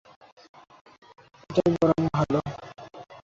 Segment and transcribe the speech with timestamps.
[1.49, 2.39] এটাই বরং ভালো।